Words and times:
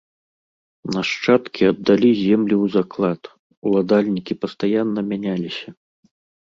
Нашчадкі 0.95 1.61
аддалі 1.71 2.11
землі 2.21 2.55
ў 2.63 2.73
заклад, 2.77 3.21
уладальнікі 3.69 4.33
пастаянна 4.43 5.01
мяняліся. 5.13 5.69